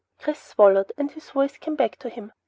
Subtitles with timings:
[0.17, 2.31] Chris swallowed and his voice came back to him.